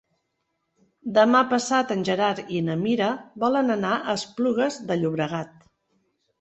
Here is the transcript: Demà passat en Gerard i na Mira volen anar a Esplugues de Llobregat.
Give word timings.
Demà 1.17 1.41
passat 1.51 1.93
en 1.97 2.01
Gerard 2.09 2.49
i 2.57 2.63
na 2.71 2.79
Mira 2.87 3.11
volen 3.45 3.71
anar 3.77 3.95
a 4.01 4.19
Esplugues 4.19 4.81
de 4.91 5.01
Llobregat. 5.03 5.57